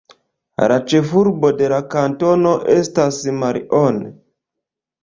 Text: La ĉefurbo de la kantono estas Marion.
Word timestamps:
La 0.71 0.77
ĉefurbo 0.93 1.51
de 1.61 1.69
la 1.75 1.79
kantono 1.97 2.55
estas 2.79 3.21
Marion. 3.45 4.03